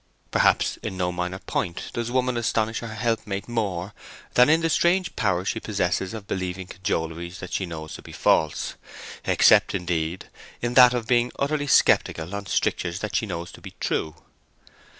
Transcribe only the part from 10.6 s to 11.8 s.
that of being utterly